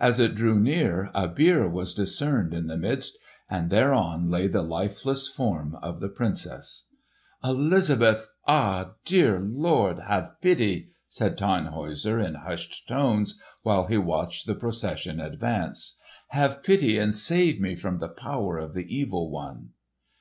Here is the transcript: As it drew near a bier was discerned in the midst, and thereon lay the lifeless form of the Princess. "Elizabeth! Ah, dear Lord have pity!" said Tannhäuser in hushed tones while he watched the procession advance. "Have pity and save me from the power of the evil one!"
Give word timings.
As 0.00 0.18
it 0.18 0.34
drew 0.34 0.58
near 0.58 1.12
a 1.14 1.28
bier 1.28 1.68
was 1.68 1.94
discerned 1.94 2.52
in 2.52 2.66
the 2.66 2.76
midst, 2.76 3.16
and 3.48 3.70
thereon 3.70 4.28
lay 4.28 4.48
the 4.48 4.62
lifeless 4.64 5.28
form 5.28 5.76
of 5.76 6.00
the 6.00 6.08
Princess. 6.08 6.88
"Elizabeth! 7.44 8.26
Ah, 8.48 8.96
dear 9.04 9.38
Lord 9.38 10.00
have 10.00 10.34
pity!" 10.40 10.90
said 11.08 11.38
Tannhäuser 11.38 12.20
in 12.20 12.34
hushed 12.34 12.88
tones 12.88 13.40
while 13.62 13.86
he 13.86 13.96
watched 13.96 14.48
the 14.48 14.56
procession 14.56 15.20
advance. 15.20 16.00
"Have 16.30 16.64
pity 16.64 16.98
and 16.98 17.14
save 17.14 17.60
me 17.60 17.76
from 17.76 17.98
the 17.98 18.08
power 18.08 18.58
of 18.58 18.74
the 18.74 18.92
evil 18.92 19.30
one!" 19.30 19.68